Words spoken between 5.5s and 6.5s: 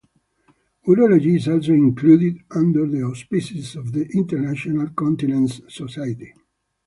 Society.